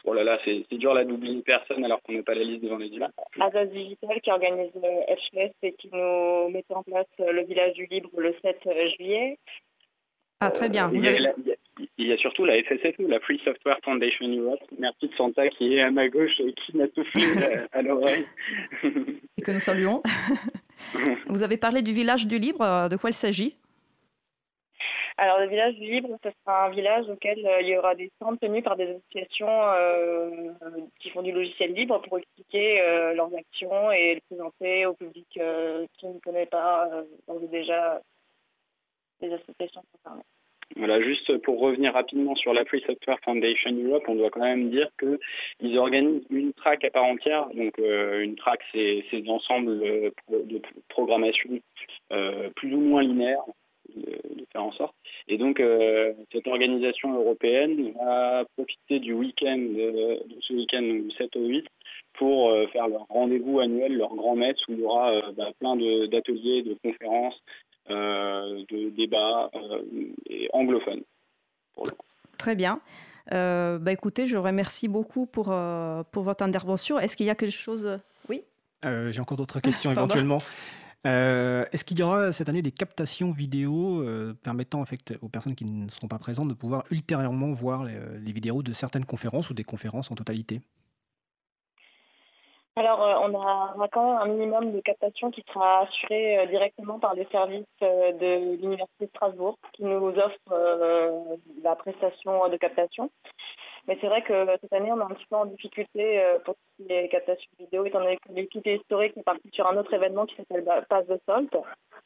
oh 0.06 0.14
là 0.14 0.24
là, 0.24 0.40
c'est 0.44 0.66
dur 0.72 0.94
là 0.94 1.06
d'oublier 1.06 1.42
personne 1.42 1.84
alors 1.84 2.02
qu'on 2.02 2.14
n'est 2.14 2.24
pas 2.24 2.36
la 2.36 2.44
liste 2.44 2.64
devant 2.64 2.78
les 2.78 2.88
yeux. 2.88 3.02
Azaz 3.40 3.66
Digital 3.68 4.22
qui 4.22 4.32
organise 4.32 4.72
le 4.76 5.16
HLS 5.16 5.52
et 5.64 5.74
qui 5.74 5.90
nous 5.92 6.50
met 6.50 6.66
en 6.70 6.84
place 6.84 7.08
le 7.20 7.44
village 7.46 7.74
du 7.74 7.86
libre 7.86 8.10
le 8.18 8.34
7 8.42 8.58
juillet. 8.98 9.38
Ah 10.42 10.52
très 10.52 10.70
bien. 10.70 10.90
il, 10.94 12.08
y 12.08 12.14
a, 12.14 12.18
surtout 12.18 12.46
la 12.46 12.64
FSFE, 12.64 13.00
la 13.00 13.20
Free 13.20 13.42
Software 13.44 13.78
Foundation 13.84 14.26
Europe. 14.26 14.62
Merci 14.78 15.10
de 15.10 15.16
Santa 15.16 15.50
qui 15.50 15.76
est 15.76 15.82
à 15.82 15.92
ma 15.92 16.08
gauche 16.08 16.40
et 16.40 16.54
qui 16.54 16.78
m'a 16.78 16.88
tout 16.88 17.04
fait 17.04 17.68
à 17.74 17.82
l'oreille. 17.82 18.26
et 18.84 19.42
que 19.42 19.52
nous 19.52 19.60
saluons. 19.60 20.02
Vous 21.28 21.44
avez 21.44 21.58
parlé 21.58 21.82
du 21.82 21.92
village 21.92 22.26
du 22.26 22.40
libre, 22.40 22.88
de 22.90 22.96
quoi 22.96 23.10
il 23.10 23.14
s'agit? 23.14 23.59
Alors, 25.20 25.40
le 25.40 25.48
village 25.48 25.76
libre, 25.76 26.18
ce 26.24 26.30
sera 26.30 26.68
un 26.68 26.70
village 26.70 27.10
auquel 27.10 27.46
euh, 27.46 27.62
il 27.62 27.68
y 27.68 27.78
aura 27.78 27.94
des 27.94 28.10
centres 28.20 28.40
tenus 28.40 28.64
par 28.64 28.78
des 28.78 28.88
associations 28.88 29.50
euh, 29.50 30.52
qui 30.98 31.10
font 31.10 31.22
du 31.22 31.34
logiciel 31.34 31.74
libre 31.74 32.02
pour 32.02 32.20
expliquer 32.20 32.82
euh, 32.82 33.14
leurs 33.14 33.34
actions 33.36 33.92
et 33.92 34.16
les 34.16 34.22
présenter 34.22 34.86
au 34.86 34.94
public 34.94 35.28
qui 35.32 36.08
ne 36.08 36.20
connaît 36.24 36.46
pas 36.46 36.90
déjà 37.52 38.02
les 39.22 39.34
associations 39.34 39.84
concernées. 39.92 40.24
Voilà, 40.78 41.02
juste 41.02 41.38
pour 41.40 41.60
revenir 41.60 41.94
rapidement 41.94 42.36
sur 42.36 42.54
la 42.54 42.64
Free 42.64 42.82
Software 42.82 43.18
Foundation 43.26 43.72
Europe, 43.72 44.04
on 44.08 44.16
doit 44.16 44.30
quand 44.30 44.40
même 44.40 44.70
dire 44.70 44.90
qu'ils 45.00 45.78
organisent 45.78 46.26
une 46.30 46.54
track 46.54 46.86
à 46.86 46.92
part 46.92 47.06
entière. 47.06 47.48
Donc 47.56 47.78
une 47.78 48.36
track, 48.36 48.62
c'est 48.72 49.04
l'ensemble 49.26 49.80
de 50.30 50.62
programmation 50.88 51.50
plus 52.56 52.74
ou 52.74 52.80
moins 52.80 53.02
linéaire 53.02 53.44
de, 53.96 54.46
faire 54.52 54.64
en 54.64 54.72
sorte. 54.72 54.96
Et 55.28 55.38
donc, 55.38 55.60
euh, 55.60 56.14
cette 56.32 56.48
organisation 56.48 57.14
européenne 57.14 57.94
va 57.94 58.46
profiter 58.56 59.00
du 59.00 59.14
week-end, 59.14 59.58
de, 59.58 60.24
ce 60.42 60.54
week-end 60.54 60.82
du 60.82 61.12
7 61.12 61.36
au 61.36 61.46
8, 61.46 61.66
pour 62.14 62.50
euh, 62.50 62.68
faire 62.68 62.88
leur 62.88 63.06
rendez-vous 63.10 63.60
annuel, 63.60 63.98
leur 63.98 64.16
grand 64.16 64.36
messe, 64.36 64.58
où 64.68 64.74
il 64.74 64.80
y 64.80 64.84
aura 64.84 65.12
euh, 65.12 65.32
bah, 65.38 65.52
plein 65.60 65.76
d'ateliers, 65.76 66.64
de, 66.64 66.78
conférences, 66.84 67.42
de 67.90 68.90
débats 68.90 69.50
et 70.30 70.48
anglophones. 70.54 71.02
Très 72.38 72.56
bien. 72.56 72.82
bah 73.32 73.92
écoutez, 73.92 74.28
je 74.28 74.38
vous 74.38 74.44
remercie 74.44 74.88
beaucoup 74.88 75.26
pour, 75.26 75.46
pour 76.12 76.24
votre 76.24 76.44
intervention. 76.44 77.00
Est-ce 77.00 77.16
qu'il 77.16 77.26
y 77.26 77.32
a 77.32 77.36
quelque 77.36 77.52
chose? 77.52 78.00
Oui 78.30 78.44
J'ai 78.84 79.20
encore 79.20 79.38
d'autres 79.38 79.60
questions 79.62 79.92
éventuellement. 79.92 80.42
Euh, 81.08 81.66
est-ce 81.72 81.86
qu'il 81.86 81.98
y 81.98 82.04
aura 82.04 82.34
cette 82.34 82.50
année 82.50 82.62
des 82.62 82.74
captations 82.74 83.32
vidéo 83.32 84.02
euh, 84.02 84.34
permettant 84.44 84.84
aux 85.22 85.30
personnes 85.30 85.56
qui 85.56 85.64
ne 85.64 85.90
seront 85.90 86.10
pas 86.10 86.20
présentes 86.20 86.50
de 86.50 86.54
pouvoir 86.54 86.84
ultérieurement 86.92 87.54
voir 87.54 87.86
les, 87.86 88.32
vidéos 88.32 88.64
de 88.64 88.74
certaines 88.74 89.06
conférences 89.06 89.50
ou 89.50 89.54
des 89.54 89.64
conférences 89.64 90.12
en 90.12 90.16
totalité? 90.16 90.62
Alors, 92.76 93.02
euh, 93.02 93.16
on 93.30 93.42
a 93.82 93.88
quand 93.92 94.06
même 94.06 94.22
un 94.22 94.34
minimum 94.34 94.74
de 94.74 94.80
captation 94.82 95.32
qui 95.32 95.44
sera 95.48 95.82
assuré 95.82 96.46
directement 96.48 97.00
par 97.00 97.14
les 97.14 97.26
services 97.32 97.66
de 97.82 98.56
l'Université 98.58 99.06
de 99.06 99.10
Strasbourg 99.10 99.58
qui 99.74 99.84
nous 99.84 100.10
offre 100.10 101.40
la 101.64 101.76
prestation 101.76 102.48
de 102.50 102.58
captation. 102.58 103.10
Mais 103.90 103.98
c'est 104.02 104.08
vrai 104.08 104.22
que 104.22 104.46
cette 104.62 104.72
année, 104.72 104.92
on 104.92 105.00
est 105.00 105.04
un 105.04 105.16
petit 105.16 105.26
peu 105.28 105.36
en 105.36 105.48
difficulté 105.48 106.22
euh, 106.22 106.38
pour 106.46 106.54
les 106.78 107.10
captations 107.10 107.50
vidéo, 107.58 107.84
étant 107.86 108.00
donné 108.00 108.18
que 108.18 108.32
l'équipe 108.32 108.64
historique 108.68 109.18
est 109.18 109.24
partie 109.24 109.50
sur 109.52 109.66
un 109.66 109.76
autre 109.78 109.92
événement 109.92 110.28
qui 110.28 110.36
s'appelle 110.36 110.64
Pass 110.88 111.08
de 111.08 111.20
Salt, 111.26 111.50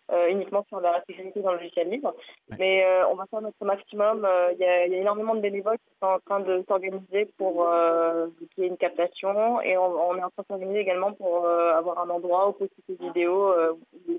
euh, 0.10 0.30
uniquement 0.30 0.66
sur 0.70 0.80
la 0.80 1.04
sécurité 1.06 1.42
dans 1.42 1.52
le 1.52 1.58
logiciel 1.58 1.90
libre. 1.90 2.16
Mais 2.58 2.86
euh, 2.86 3.06
on 3.10 3.16
va 3.16 3.26
faire 3.26 3.42
notre 3.42 3.66
maximum. 3.66 4.26
Il 4.54 4.60
y, 4.60 4.64
a 4.64 4.86
énormément 4.86 5.36
de 5.36 5.42
bénévoles 5.42 5.76
qui 5.76 5.94
sont 6.02 6.08
en 6.08 6.20
train 6.20 6.40
de 6.40 6.64
s'organiser 6.70 7.26
pour 7.38 7.70
qu'il 8.56 8.64
y 8.64 8.66
ait 8.66 8.70
une 8.70 8.78
captation 8.78 9.60
et 9.60 9.76
on, 9.76 10.16
est 10.16 10.24
en 10.24 10.30
train 10.30 10.44
de 10.44 10.48
s'organiser 10.48 10.80
également 10.80 11.12
pour 11.12 11.46
avoir 11.46 12.00
un 12.00 12.10
endroit 12.10 12.48
où 12.48 12.54
poster 12.54 12.82
ces 12.88 12.96
vidéos 12.96 13.54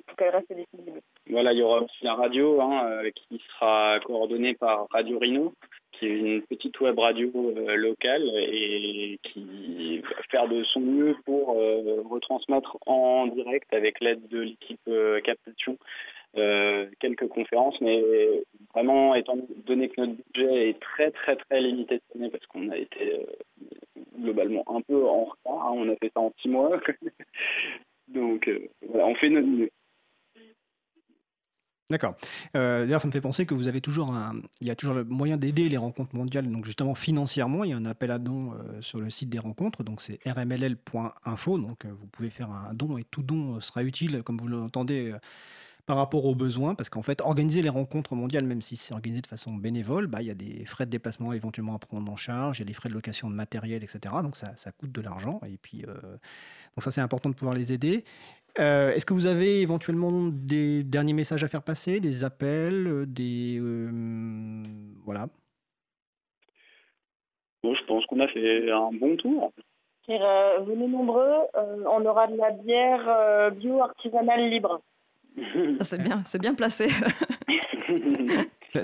pour 0.06 0.16
qu'elles 0.16 0.36
restent 0.36 0.52
disponibles. 0.52 1.00
Voilà, 1.30 1.54
il 1.54 1.60
y 1.60 1.62
aura 1.62 1.80
aussi 1.80 2.04
la 2.04 2.14
radio 2.14 2.60
hein, 2.60 3.00
qui 3.14 3.42
sera 3.48 4.00
coordonnée 4.00 4.52
par 4.52 4.86
Radio 4.90 5.18
Rhino 5.18 5.54
qui 5.98 6.06
est 6.06 6.18
une 6.18 6.42
petite 6.42 6.80
web 6.80 6.98
radio 6.98 7.30
euh, 7.34 7.76
locale 7.76 8.28
et 8.36 9.18
qui 9.22 10.00
va 10.00 10.22
faire 10.30 10.48
de 10.48 10.62
son 10.64 10.80
mieux 10.80 11.16
pour 11.24 11.56
euh, 11.58 12.02
retransmettre 12.08 12.78
en 12.86 13.26
direct 13.26 13.72
avec 13.72 14.00
l'aide 14.00 14.26
de 14.28 14.40
l'équipe 14.40 14.80
euh, 14.88 15.20
captation 15.20 15.78
quelques 16.98 17.28
conférences, 17.28 17.80
mais 17.80 18.02
vraiment 18.74 19.14
étant 19.14 19.38
donné 19.66 19.88
que 19.88 20.00
notre 20.00 20.14
budget 20.14 20.70
est 20.70 20.80
très 20.80 21.12
très 21.12 21.36
très 21.36 21.60
limité 21.60 22.00
cette 22.00 22.16
année 22.16 22.28
parce 22.28 22.44
qu'on 22.46 22.70
a 22.70 22.76
été 22.76 23.24
globalement 24.18 24.64
un 24.66 24.80
peu 24.80 25.06
en 25.06 25.26
retard, 25.26 25.68
hein, 25.68 25.72
on 25.76 25.88
a 25.88 25.94
fait 25.94 26.10
ça 26.12 26.18
en 26.18 26.32
six 26.38 26.48
mois, 26.48 26.80
donc 28.08 28.50
voilà, 28.88 29.06
on 29.06 29.14
fait 29.14 29.30
notre 29.30 29.46
mieux. 29.46 29.70
D'accord. 31.90 32.16
Euh, 32.56 32.84
d'ailleurs, 32.84 33.02
ça 33.02 33.08
me 33.08 33.12
fait 33.12 33.20
penser 33.20 33.44
que 33.44 33.52
vous 33.52 33.68
avez 33.68 33.82
toujours 33.82 34.10
un, 34.14 34.40
il 34.62 34.66
y 34.66 34.70
a 34.70 34.74
toujours 34.76 34.94
le 34.94 35.04
moyen 35.04 35.36
d'aider 35.36 35.68
les 35.68 35.76
rencontres 35.76 36.16
mondiales, 36.16 36.50
donc 36.50 36.64
justement 36.64 36.94
financièrement, 36.94 37.62
il 37.62 37.70
y 37.70 37.72
a 37.74 37.76
un 37.76 37.84
appel 37.84 38.10
à 38.10 38.18
dons 38.18 38.52
euh, 38.54 38.80
sur 38.80 39.00
le 39.00 39.10
site 39.10 39.28
des 39.28 39.38
rencontres, 39.38 39.84
donc 39.84 40.00
c'est 40.00 40.18
rmll.info, 40.24 41.58
donc 41.58 41.84
euh, 41.84 41.90
vous 41.92 42.06
pouvez 42.06 42.30
faire 42.30 42.50
un 42.50 42.72
don 42.72 42.96
et 42.96 43.04
tout 43.04 43.22
don 43.22 43.60
sera 43.60 43.82
utile, 43.82 44.22
comme 44.22 44.38
vous 44.38 44.48
l'entendez, 44.48 45.14
par 45.84 45.98
rapport 45.98 46.24
aux 46.24 46.34
besoins, 46.34 46.74
parce 46.74 46.88
qu'en 46.88 47.02
fait, 47.02 47.20
organiser 47.20 47.60
les 47.60 47.68
rencontres 47.68 48.14
mondiales, 48.14 48.46
même 48.46 48.62
si 48.62 48.76
c'est 48.76 48.94
organisé 48.94 49.20
de 49.20 49.26
façon 49.26 49.52
bénévole, 49.52 50.06
bah, 50.06 50.22
il 50.22 50.28
y 50.28 50.30
a 50.30 50.34
des 50.34 50.64
frais 50.64 50.86
de 50.86 50.90
déplacement 50.90 51.34
éventuellement 51.34 51.74
à 51.74 51.78
prendre 51.78 52.10
en 52.10 52.16
charge, 52.16 52.58
il 52.58 52.62
y 52.62 52.64
a 52.64 52.66
des 52.66 52.72
frais 52.72 52.88
de 52.88 52.94
location 52.94 53.28
de 53.28 53.34
matériel, 53.34 53.84
etc. 53.84 54.14
Donc 54.22 54.36
ça, 54.36 54.56
ça 54.56 54.72
coûte 54.72 54.92
de 54.92 55.02
l'argent, 55.02 55.38
et 55.46 55.58
puis 55.58 55.82
donc 55.82 56.82
ça 56.82 56.90
c'est 56.90 57.02
important 57.02 57.28
de 57.28 57.34
pouvoir 57.34 57.54
les 57.54 57.72
aider. 57.72 58.04
Euh, 58.60 58.92
est-ce 58.92 59.04
que 59.04 59.14
vous 59.14 59.26
avez 59.26 59.60
éventuellement 59.60 60.12
des 60.30 60.84
derniers 60.84 61.12
messages 61.12 61.42
à 61.42 61.48
faire 61.48 61.62
passer, 61.62 61.98
des 62.00 62.22
appels, 62.22 62.86
euh, 62.86 63.04
des 63.06 63.58
euh, 63.60 64.62
voilà 65.04 65.26
Je 67.64 67.84
pense 67.84 68.06
qu'on 68.06 68.20
a 68.20 68.28
fait 68.28 68.70
un 68.70 68.90
bon 68.92 69.16
tour. 69.16 69.52
venez 70.08 70.86
nombreux, 70.86 71.34
on 71.54 72.04
aura 72.06 72.28
de 72.28 72.36
la 72.36 72.52
bière 72.52 73.52
bio 73.52 73.82
artisanale 73.82 74.48
libre. 74.48 74.80
C'est 75.80 76.00
bien, 76.00 76.22
c'est 76.26 76.40
bien 76.40 76.54
placé. 76.54 76.86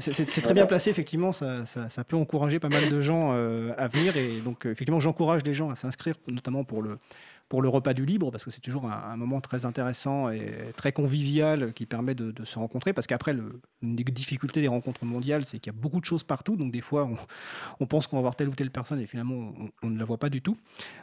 c'est 0.01 0.43
très 0.43 0.53
bien 0.53 0.67
placé, 0.67 0.91
effectivement, 0.91 1.31
ça, 1.31 1.65
ça, 1.65 2.03
peut 2.03 2.17
encourager 2.17 2.59
pas 2.59 2.69
mal 2.69 2.89
de 2.89 2.99
gens 2.99 3.31
à 3.31 3.87
venir 3.87 4.17
et 4.17 4.41
donc 4.45 4.67
effectivement 4.67 4.99
j'encourage 4.99 5.45
les 5.45 5.55
gens 5.55 5.71
à 5.71 5.77
s'inscrire, 5.77 6.17
notamment 6.27 6.65
pour 6.65 6.83
le, 6.83 6.99
pour 7.51 7.63
le 7.63 7.69
repas 7.69 7.95
du 7.95 8.07
libre, 8.07 8.31
parce 8.31 8.45
que 8.45 8.51
c'est 8.51 8.61
toujours 8.61 8.87
un, 8.87 9.17
moment 9.17 9.41
très 9.41 9.65
intéressant 9.65 10.31
et 10.31 10.73
très 10.77 10.93
convivial 10.93 11.73
qui 11.73 11.85
permet 11.85 12.15
de, 12.15 12.33
se 12.45 12.59
rencontrer. 12.61 12.93
Parce 12.93 13.09
qu'après, 13.09 13.35
une 13.83 13.97
des 13.97 14.05
difficultés 14.05 14.61
des 14.61 14.69
rencontres 14.69 15.05
mondiales, 15.05 15.45
c'est 15.45 15.59
qu'il 15.59 15.73
y 15.73 15.77
a 15.77 15.79
beaucoup 15.79 15.99
de 15.99 16.05
choses 16.05 16.23
partout. 16.23 16.55
Donc 16.55 16.71
des 16.71 16.81
fois, 16.81 17.11
on, 17.81 17.87
pense 17.87 18.07
qu'on 18.07 18.17
va 18.17 18.23
voir 18.23 18.37
telle 18.37 18.49
ou 18.49 18.55
telle 18.55 18.71
personne 18.71 19.01
et 19.01 19.07
finalement, 19.07 19.53
on, 19.83 19.91
ne 19.91 19.99
la 19.99 20.05
voit 20.05 20.19
pas 20.19 20.31
du 20.31 20.43
tout. 20.43 20.57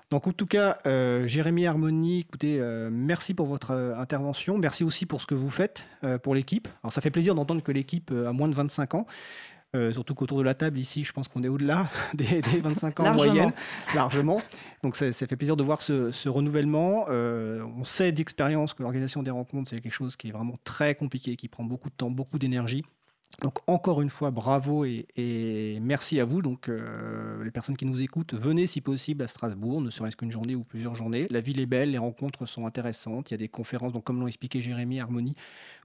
Donc 0.09 0.25
en 0.25 0.31
tout 0.31 0.45
cas, 0.45 0.77
euh, 0.85 1.27
Jérémy 1.27 1.67
Harmonie, 1.67 2.21
écoutez, 2.21 2.61
euh, 2.61 2.89
merci 2.89 3.33
pour 3.33 3.47
votre 3.47 3.71
euh, 3.71 3.95
intervention. 3.97 4.57
Merci 4.57 4.85
aussi 4.85 5.05
pour 5.05 5.19
ce 5.19 5.27
que 5.27 5.35
vous 5.35 5.49
faites 5.49 5.85
pour 6.23 6.33
l'équipe. 6.33 6.69
Alors 6.81 6.93
ça 6.93 7.01
fait 7.01 7.11
plaisir 7.11 7.35
d'entendre 7.35 7.61
que 7.61 7.73
l'équipe 7.73 8.11
a 8.11 8.31
moins 8.31 8.47
de 8.47 8.55
25 8.55 8.95
ans. 8.95 9.05
Euh, 9.75 9.91
surtout 9.91 10.15
qu'autour 10.15 10.37
de 10.37 10.43
la 10.43 10.53
table, 10.53 10.79
ici, 10.79 11.03
je 11.03 11.11
pense 11.11 11.27
qu'on 11.27 11.43
est 11.43 11.49
au-delà 11.49 11.89
des, 12.13 12.41
25 12.41 13.01
ans 13.01 13.05
en 13.07 13.13
moyenne, 13.13 13.51
largement. 13.93 14.41
Donc 14.81 14.95
ça, 14.95 15.11
fait 15.11 15.35
plaisir 15.35 15.57
de 15.57 15.63
voir 15.63 15.81
ce, 15.81 16.29
renouvellement. 16.29 17.05
Euh, 17.09 17.63
on 17.77 17.83
sait 17.83 18.11
d'expérience 18.11 18.73
que 18.73 18.81
l'organisation 18.81 19.23
des 19.23 19.31
rencontres, 19.31 19.69
c'est 19.69 19.79
quelque 19.79 19.91
chose 19.91 20.15
qui 20.15 20.29
est 20.29 20.31
vraiment 20.31 20.57
très 20.63 20.95
compliqué, 20.95 21.35
qui 21.35 21.49
prend 21.49 21.65
beaucoup 21.65 21.89
de 21.89 21.95
temps, 21.95 22.09
beaucoup 22.09 22.39
d'énergie. 22.39 22.83
Donc 23.41 23.59
encore 23.67 24.01
une 24.01 24.09
fois, 24.09 24.31
bravo 24.31 24.83
et, 24.83 25.77
merci 25.81 26.19
à 26.19 26.25
vous. 26.25 26.41
Donc 26.41 26.69
euh, 26.69 27.43
les 27.43 27.51
personnes 27.51 27.77
qui 27.77 27.85
nous 27.85 28.01
écoutent, 28.01 28.33
venez 28.33 28.65
si 28.65 28.81
possible 28.81 29.21
à 29.21 29.27
Strasbourg, 29.27 29.81
ne 29.81 29.89
serait-ce 29.89 30.15
qu'une 30.15 30.31
journée 30.31 30.55
ou 30.55 30.63
plusieurs 30.63 30.95
journées. 30.95 31.27
La 31.29 31.41
ville 31.41 31.59
est 31.59 31.67
belle, 31.67 31.91
les 31.91 31.97
rencontres 31.99 32.45
sont 32.47 32.65
intéressantes. 32.65 33.29
Il 33.29 33.33
y 33.33 33.35
a 33.35 33.37
des 33.37 33.49
conférences, 33.49 33.93
donc 33.93 34.05
comme 34.05 34.19
l'ont 34.19 34.27
expliqué 34.27 34.59
Jérémy, 34.59 34.99
Harmonie, 34.99 35.35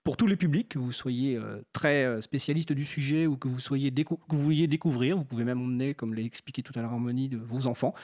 pour 0.05 0.17
tous 0.17 0.27
les 0.27 0.37
publics, 0.37 0.71
que 0.71 0.79
vous 0.79 0.93
soyez 0.93 1.37
euh, 1.37 1.63
très 1.73 2.05
euh, 2.05 2.21
spécialiste 2.21 2.73
du 2.73 2.85
sujet 2.85 3.27
ou 3.27 3.37
que 3.37 3.49
vous 3.49 3.61
soyez 3.61 3.93
que 3.93 4.15
vous 4.29 4.39
vouliez 4.39 4.67
découvrir. 4.67 5.17
Vous 5.17 5.25
pouvez 5.25 5.45
même 5.45 5.61
emmener, 5.61 5.95
comme 5.95 6.15
l'a 6.15 6.23
expliqué 6.23 6.63
tout 6.63 6.73
à 6.77 6.83
l'heure 6.83 6.93
Harmonie, 6.93 7.29
de 7.29 7.39
vos 7.39 7.67
enfants. 7.67 7.95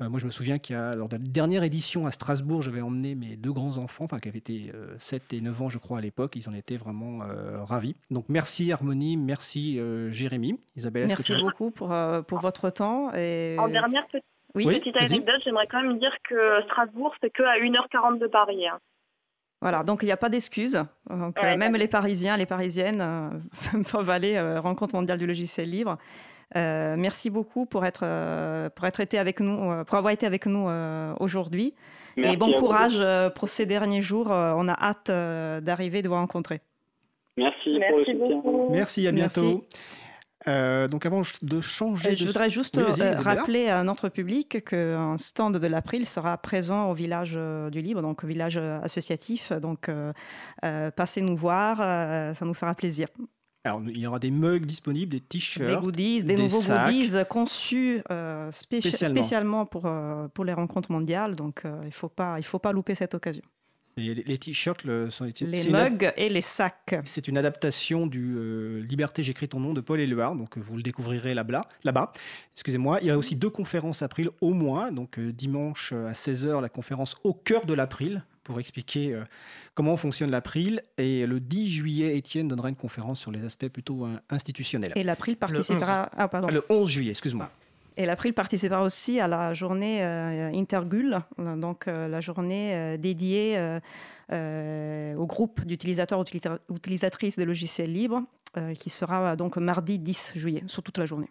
Euh, 0.00 0.08
moi, 0.08 0.18
je 0.18 0.24
me 0.24 0.30
souviens 0.30 0.58
qu'il 0.58 0.76
y 0.76 0.78
a, 0.78 0.94
lors 0.94 1.08
de 1.08 1.16
la 1.16 1.22
dernière 1.22 1.62
édition 1.62 2.06
à 2.06 2.10
Strasbourg, 2.10 2.62
j'avais 2.62 2.80
emmené 2.80 3.14
mes 3.14 3.36
deux 3.36 3.52
grands-enfants, 3.52 4.04
enfin, 4.04 4.18
qui 4.18 4.28
avaient 4.28 4.38
été 4.38 4.72
7 4.98 5.22
euh, 5.22 5.36
et 5.36 5.40
9 5.40 5.62
ans, 5.62 5.68
je 5.68 5.78
crois, 5.78 5.98
à 5.98 6.00
l'époque. 6.00 6.36
Ils 6.36 6.48
en 6.48 6.54
étaient 6.54 6.76
vraiment 6.76 7.22
euh, 7.22 7.62
ravis. 7.62 7.94
Donc, 8.10 8.26
merci 8.28 8.72
Harmonie, 8.72 9.16
merci 9.16 9.78
Jérémy. 10.10 10.58
Isabelle, 10.76 11.06
merci 11.06 11.34
beaucoup 11.40 11.70
pour, 11.70 11.94
pour 12.26 12.38
votre 12.38 12.70
temps. 12.70 13.12
Et... 13.14 13.56
En 13.58 13.68
dernière 13.68 14.06
petite, 14.06 14.24
oui, 14.54 14.66
petite 14.66 14.96
anecdote, 14.96 15.40
j'aimerais 15.44 15.66
quand 15.66 15.82
même 15.82 15.98
dire 15.98 16.16
que 16.28 16.62
Strasbourg, 16.62 17.14
c'est 17.22 17.30
que 17.30 17.42
à 17.42 17.58
1h40 17.58 18.18
de 18.18 18.26
Paris. 18.26 18.66
Hein. 18.66 18.78
Voilà, 19.60 19.84
donc 19.84 20.02
il 20.02 20.06
n'y 20.06 20.12
a 20.12 20.16
pas 20.16 20.30
d'excuses. 20.30 20.82
même 21.36 21.76
les 21.76 21.88
Parisiens, 21.88 22.36
les 22.36 22.46
Parisiennes 22.46 23.42
peuvent 23.92 24.10
aller 24.10 24.40
rencontre 24.58 24.94
mondiale 24.94 25.18
du 25.18 25.26
logiciel 25.26 25.68
libre. 25.68 25.98
Euh, 26.56 26.96
merci 26.98 27.30
beaucoup 27.30 27.64
pour 27.64 27.84
être, 27.84 28.02
euh, 28.02 28.68
pour 28.70 28.86
être 28.86 29.00
été 29.00 29.18
avec 29.18 29.40
nous, 29.40 29.70
euh, 29.70 29.84
pour 29.84 29.96
avoir 29.98 30.12
été 30.12 30.26
avec 30.26 30.46
nous 30.46 30.68
aujourd'hui. 31.20 31.74
Et 32.16 32.36
bon 32.36 32.52
courage 32.52 33.04
pour 33.34 33.48
ces 33.48 33.66
derniers 33.66 34.02
jours. 34.02 34.28
on 34.30 34.68
a 34.68 34.74
hâte 34.74 35.10
d'arriver 35.64 36.02
de 36.02 36.08
vous 36.08 36.14
rencontrer. 36.14 36.60
Merci, 37.36 37.78
Merci 37.78 38.14
beaucoup. 38.14 38.68
Merci, 38.70 39.06
à 39.06 39.12
bientôt. 39.12 39.62
Donc 40.46 41.06
avant 41.06 41.22
de 41.42 41.60
changer, 41.60 42.16
je 42.16 42.26
voudrais 42.26 42.50
juste 42.50 42.80
rappeler 43.18 43.68
à 43.68 43.82
notre 43.82 44.08
public 44.08 44.64
qu'un 44.64 45.18
stand 45.18 45.56
de 45.56 45.66
l'April 45.66 46.06
sera 46.06 46.38
présent 46.38 46.90
au 46.90 46.94
village 46.94 47.38
du 47.70 47.80
Libre, 47.80 48.02
donc 48.02 48.24
au 48.24 48.26
village 48.26 48.56
associatif. 48.56 49.52
Donc 49.52 49.90
passez 50.60 51.20
nous 51.20 51.36
voir, 51.36 51.78
ça 52.34 52.44
nous 52.44 52.54
fera 52.54 52.74
plaisir. 52.74 53.08
Alors, 53.64 53.82
il 53.86 53.98
y 53.98 54.06
aura 54.06 54.18
des 54.18 54.30
mugs 54.30 54.64
disponibles, 54.64 55.12
des 55.12 55.20
t-shirts. 55.20 55.68
Des 55.68 55.76
goodies, 55.76 56.24
des, 56.24 56.36
nouveaux 56.36 56.62
goodies 56.62 57.12
conçus 57.28 58.02
euh, 58.10 58.50
spécialement, 58.52 59.66
pour, 59.66 59.84
euh, 59.84 60.28
pour 60.28 60.46
les 60.46 60.54
rencontres 60.54 60.90
mondiales. 60.90 61.36
Donc, 61.36 61.62
euh, 61.64 61.78
il 61.82 61.88
ne 61.88 61.92
faut, 61.92 62.08
pas, 62.08 62.38
il 62.38 62.42
faut 62.42 62.58
pas 62.58 62.72
louper 62.72 62.94
cette 62.94 63.14
occasion. 63.14 63.42
Les 64.00 64.38
t-shirts 64.38 64.84
sont 65.10 65.24
les 65.40 65.70
mugs 65.70 66.12
et 66.16 66.28
les 66.28 66.40
sacs. 66.40 66.96
C'est 67.04 67.28
une 67.28 67.38
adaptation 67.38 68.06
du 68.06 68.82
Liberté, 68.82 69.22
j'écris 69.22 69.48
ton 69.48 69.60
nom 69.60 69.72
de 69.72 69.80
Paul 69.80 70.00
Éluard, 70.00 70.34
donc 70.34 70.58
vous 70.58 70.76
le 70.76 70.82
découvrirez 70.82 71.34
là-bas. 71.34 71.68
Là 71.84 72.12
Excusez-moi. 72.54 72.98
Il 73.02 73.08
y 73.08 73.10
a 73.10 73.18
aussi 73.18 73.36
deux 73.36 73.50
conférences 73.50 74.02
April 74.02 74.30
au 74.40 74.52
moins. 74.52 74.92
Donc 74.92 75.18
dimanche 75.18 75.92
à 75.92 76.12
16h, 76.12 76.60
la 76.60 76.68
conférence 76.68 77.16
Au 77.24 77.34
cœur 77.34 77.66
de 77.66 77.74
l'April 77.74 78.24
pour 78.50 78.58
expliquer 78.58 79.14
euh, 79.14 79.22
comment 79.74 79.96
fonctionne 79.96 80.30
l'April. 80.30 80.82
Et 80.98 81.26
le 81.26 81.40
10 81.40 81.70
juillet, 81.70 82.16
Étienne 82.16 82.48
donnera 82.48 82.68
une 82.68 82.76
conférence 82.76 83.20
sur 83.20 83.30
les 83.30 83.44
aspects 83.44 83.68
plutôt 83.68 84.06
euh, 84.06 84.16
institutionnels. 84.28 84.92
Et 84.96 85.04
l'April 85.04 85.36
participera. 85.36 86.10
Ah, 86.16 86.28
pardon. 86.28 86.48
Le 86.48 86.64
11 86.68 86.88
juillet, 86.88 87.10
excuse-moi. 87.10 87.50
Et 88.00 88.06
l'April 88.06 88.32
participera 88.32 88.82
aussi 88.82 89.20
à 89.20 89.28
la 89.28 89.52
journée 89.52 90.02
euh, 90.02 90.50
Intergul, 90.54 91.18
donc 91.36 91.84
la 91.84 92.20
journée 92.22 92.96
dédiée 92.96 93.78
au 94.32 95.26
groupe 95.26 95.66
d'utilisateurs 95.66 96.24
utilisatrices 96.74 97.38
de 97.38 97.44
logiciels 97.44 97.92
libres, 97.92 98.22
qui 98.74 98.88
sera 98.88 99.36
donc 99.36 99.58
mardi 99.58 99.98
10 99.98 100.32
juillet, 100.34 100.62
sur 100.66 100.82
toute 100.82 100.96
la 100.96 101.04
journée. 101.04 101.28